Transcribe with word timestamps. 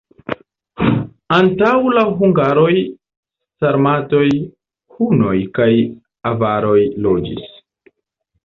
Antaŭ 1.35 1.73
la 1.97 2.05
hungaroj 2.21 2.71
sarmatoj, 3.65 4.25
hunoj 4.97 5.37
kaj 5.61 5.71
avaroj 6.33 6.79
loĝis. 7.09 7.55